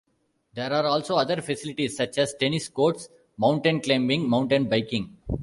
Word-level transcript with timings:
There 0.55 0.73
are 0.73 0.87
also 0.87 1.15
other 1.17 1.39
facilities 1.43 1.95
such 1.97 2.17
as 2.17 2.33
tennis 2.33 2.67
courts, 2.69 3.07
mountain 3.37 3.81
climbing, 3.81 4.27
mountain 4.27 4.67
biking. 4.67 5.15